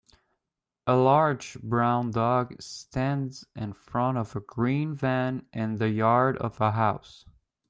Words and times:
A 0.87 0.95
large 0.95 1.61
brown 1.61 2.09
dog 2.09 2.59
stands 2.59 3.45
in 3.55 3.73
front 3.73 4.17
of 4.17 4.35
a 4.35 4.39
green 4.39 4.95
van 4.95 5.45
in 5.53 5.75
the 5.77 5.89
yard 5.91 6.37
of 6.37 6.59
a 6.59 6.71
house. 6.71 7.23